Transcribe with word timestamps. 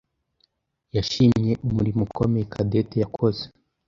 yashimye 0.95 1.51
umurimo 1.65 2.01
ukomeye 2.07 2.45
Cadette 2.53 2.95
yakoze. 3.03 3.43